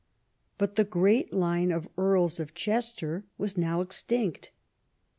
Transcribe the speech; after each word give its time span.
But 0.57 0.77
the 0.77 0.83
great 0.83 1.31
line 1.31 1.71
of 1.71 1.87
Earls 1.95 2.39
of 2.39 2.55
Chester 2.55 3.23
was 3.37 3.55
now 3.55 3.81
extinct. 3.81 4.49